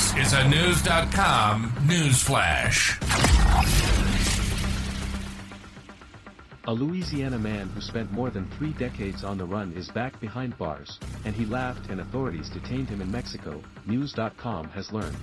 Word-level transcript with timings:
This 0.00 0.28
is 0.28 0.32
a 0.32 0.42
Knewz.com 0.44 1.74
news 1.86 2.22
flash. 2.22 2.98
A 6.64 6.72
Louisiana 6.72 7.38
man 7.38 7.68
who 7.68 7.82
spent 7.82 8.10
more 8.10 8.30
than 8.30 8.48
three 8.56 8.72
decades 8.72 9.24
on 9.24 9.36
the 9.36 9.44
run 9.44 9.74
is 9.74 9.90
back 9.90 10.18
behind 10.18 10.56
bars, 10.56 10.98
and 11.26 11.34
he 11.34 11.44
laughed 11.44 11.90
and 11.90 12.00
authorities 12.00 12.48
detained 12.48 12.88
him 12.88 13.02
in 13.02 13.12
Mexico, 13.12 13.62
Knewz.com 13.86 14.70
has 14.70 14.90
learned. 14.90 15.18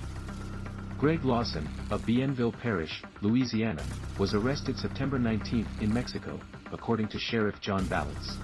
Greg 1.00 1.26
Lawson, 1.26 1.68
of 1.90 2.06
Bienville 2.06 2.54
Parish, 2.62 3.02
Louisiana, 3.22 3.84
was 4.20 4.36
arrested 4.36 4.78
September 4.78 5.18
19 5.18 5.66
in 5.82 5.92
Mexico, 5.92 6.40
according 6.72 7.08
to 7.08 7.18
Sheriff 7.18 7.60
John 7.62 7.84
Ballance. 7.86 8.36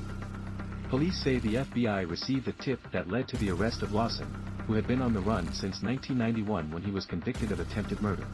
Police 0.90 1.24
say 1.24 1.38
the 1.38 1.56
FBI 1.56 2.10
received 2.10 2.48
a 2.48 2.54
tip 2.54 2.80
that 2.92 3.08
led 3.08 3.28
to 3.28 3.38
the 3.38 3.52
arrest 3.52 3.84
of 3.84 3.94
Lawson, 3.94 4.28
who 4.68 4.74
had 4.74 4.88
been 4.88 5.02
on 5.02 5.14
the 5.14 5.20
run 5.20 5.46
since 5.48 5.82
1991 5.82 6.72
when 6.72 6.84
he 6.84 6.92
was 6.92 7.06
convicted 7.06 7.52
of 7.52 7.60
attempted 7.60 8.02
murder. 8.02 8.26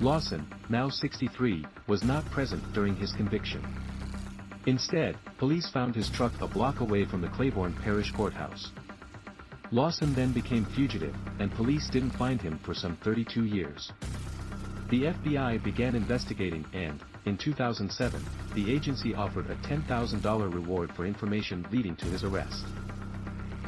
Lawson, 0.00 0.46
now 0.68 0.88
63, 0.88 1.64
was 1.86 2.02
not 2.02 2.24
present 2.30 2.72
during 2.72 2.96
his 2.96 3.12
conviction. 3.12 3.62
Instead, 4.66 5.16
police 5.38 5.68
found 5.68 5.94
his 5.94 6.10
truck 6.10 6.32
a 6.40 6.46
block 6.46 6.80
away 6.80 7.04
from 7.04 7.20
the 7.20 7.28
Claiborne 7.28 7.74
Parish 7.82 8.12
Courthouse. 8.12 8.72
Lawson 9.72 10.12
then 10.14 10.32
became 10.32 10.64
fugitive, 10.64 11.14
and 11.38 11.52
police 11.52 11.88
didn't 11.88 12.10
find 12.10 12.42
him 12.42 12.58
for 12.58 12.74
some 12.74 12.96
32 12.96 13.44
years. 13.44 13.92
The 14.88 15.04
FBI 15.04 15.62
began 15.62 15.94
investigating 15.94 16.64
and, 16.72 17.00
in 17.24 17.36
2007, 17.36 18.20
the 18.54 18.72
agency 18.72 19.14
offered 19.14 19.48
a 19.48 19.54
$10,000 19.56 20.54
reward 20.54 20.90
for 20.92 21.06
information 21.06 21.64
leading 21.70 21.94
to 21.96 22.06
his 22.06 22.24
arrest. 22.24 22.64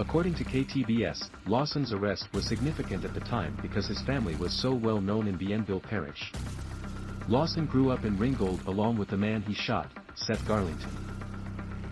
According 0.02 0.34
to 0.34 0.44
KTBS, 0.44 1.30
Lawson's 1.46 1.92
arrest 1.92 2.26
was 2.32 2.44
significant 2.44 3.04
at 3.04 3.14
the 3.14 3.20
time 3.20 3.56
because 3.62 3.86
his 3.86 4.02
family 4.02 4.34
was 4.34 4.52
so 4.52 4.74
well 4.74 5.00
known 5.00 5.28
in 5.28 5.38
Bienville 5.38 5.80
Parish. 5.80 6.32
Lawson 7.28 7.66
grew 7.66 7.92
up 7.92 8.04
in 8.04 8.18
Ringgold 8.18 8.66
along 8.66 8.98
with 8.98 9.08
the 9.08 9.16
man 9.16 9.42
he 9.42 9.54
shot, 9.54 9.92
Seth 10.16 10.44
Garlington. 10.44 10.90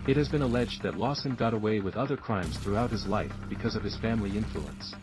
It 0.09 0.17
has 0.17 0.27
been 0.27 0.41
alleged 0.41 0.83
that 0.83 0.97
Lawson 0.97 1.35
got 1.35 1.53
away 1.53 1.79
with 1.79 1.95
other 1.95 2.17
crimes 2.17 2.57
throughout 2.57 2.91
his 2.91 3.07
life 3.07 3.31
because 3.47 3.77
of 3.77 3.83
his 3.83 3.95
family 3.95 4.35
influence. 4.35 4.93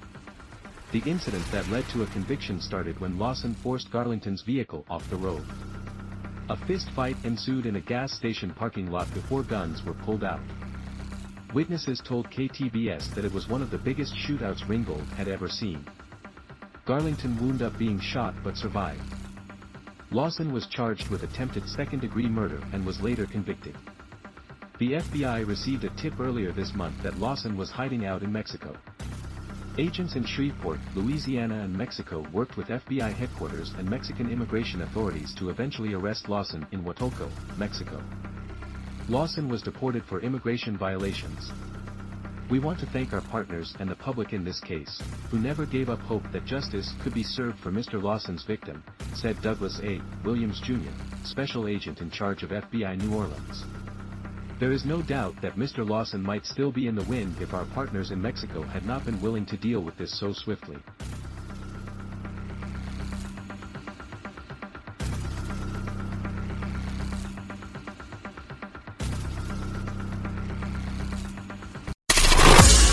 The 0.92 1.02
incident 1.06 1.50
that 1.50 1.70
led 1.70 1.88
to 1.88 2.02
a 2.02 2.06
conviction 2.08 2.60
started 2.60 3.00
when 3.00 3.18
Lawson 3.18 3.54
forced 3.54 3.90
Garlington's 3.90 4.42
vehicle 4.42 4.84
off 4.90 5.08
the 5.08 5.16
road. 5.16 5.46
A 6.50 6.58
fist 6.66 6.90
fight 6.90 7.16
ensued 7.24 7.64
in 7.64 7.76
a 7.76 7.80
gas 7.80 8.12
station 8.12 8.50
parking 8.50 8.90
lot 8.90 9.12
before 9.14 9.44
guns 9.44 9.82
were 9.82 9.94
pulled 9.94 10.24
out. 10.24 10.40
Witnesses 11.54 12.02
told 12.06 12.28
KTBS 12.30 13.14
that 13.14 13.24
it 13.24 13.32
was 13.32 13.48
one 13.48 13.62
of 13.62 13.70
the 13.70 13.78
biggest 13.78 14.14
shootouts 14.14 14.68
Ringgold 14.68 15.08
had 15.16 15.28
ever 15.28 15.48
seen. 15.48 15.82
Garlington 16.86 17.40
wound 17.40 17.62
up 17.62 17.78
being 17.78 17.98
shot 17.98 18.34
but 18.44 18.54
survived. 18.54 19.14
Lawson 20.10 20.52
was 20.52 20.66
charged 20.66 21.08
with 21.08 21.22
attempted 21.22 21.66
second-degree 21.66 22.28
murder 22.28 22.62
and 22.74 22.84
was 22.84 23.00
later 23.00 23.26
convicted. 23.26 23.74
The 24.78 24.92
FBI 24.92 25.46
received 25.46 25.84
a 25.84 25.90
tip 25.96 26.20
earlier 26.20 26.52
this 26.52 26.74
month 26.74 27.02
that 27.02 27.18
Lawson 27.18 27.56
was 27.56 27.70
hiding 27.70 28.04
out 28.04 28.22
in 28.22 28.30
Mexico. 28.30 28.76
Agents 29.78 30.16
in 30.16 30.24
Shreveport, 30.24 30.80
Louisiana 30.94 31.60
and 31.60 31.76
Mexico 31.76 32.26
worked 32.30 32.58
with 32.58 32.66
FBI 32.66 33.14
headquarters 33.14 33.72
and 33.78 33.88
Mexican 33.88 34.30
immigration 34.30 34.82
authorities 34.82 35.34
to 35.38 35.48
eventually 35.48 35.94
arrest 35.94 36.28
Lawson 36.28 36.66
in 36.72 36.82
Huatulco, 36.82 37.30
Mexico. 37.56 38.02
Lawson 39.10 39.48
was 39.48 39.62
deported 39.62 40.04
for 40.04 40.20
immigration 40.20 40.76
violations. 40.76 41.50
We 42.50 42.58
want 42.58 42.78
to 42.80 42.86
thank 42.86 43.14
our 43.14 43.22
partners 43.22 43.74
and 43.80 43.90
the 43.90 43.96
public 43.96 44.34
in 44.34 44.44
this 44.44 44.60
case, 44.60 45.00
who 45.30 45.38
never 45.38 45.64
gave 45.64 45.88
up 45.88 46.00
hope 46.00 46.30
that 46.30 46.44
justice 46.44 46.92
could 47.02 47.14
be 47.14 47.22
served 47.22 47.58
for 47.58 47.72
Mr. 47.72 48.02
Lawson's 48.02 48.44
victim, 48.44 48.84
said 49.14 49.40
Douglas 49.40 49.80
A. 49.82 50.02
Williams 50.24 50.60
Jr., 50.60 50.92
special 51.24 51.66
agent 51.68 52.02
in 52.02 52.10
charge 52.10 52.42
of 52.42 52.50
FBI 52.50 53.02
New 53.02 53.16
Orleans. 53.16 53.64
There 54.60 54.72
is 54.72 54.84
no 54.84 55.00
doubt 55.00 55.40
that 55.40 55.56
Mr. 55.56 55.88
Lawson 55.88 56.22
might 56.22 56.44
still 56.44 56.70
be 56.70 56.86
in 56.86 56.94
the 56.94 57.04
wind 57.04 57.36
if 57.40 57.54
our 57.54 57.64
partners 57.64 58.10
in 58.10 58.20
Mexico 58.20 58.62
had 58.62 58.84
not 58.84 59.06
been 59.06 59.22
willing 59.22 59.46
to 59.46 59.56
deal 59.56 59.80
with 59.80 59.96
this 59.96 60.18
so 60.18 60.34
swiftly. 60.34 60.76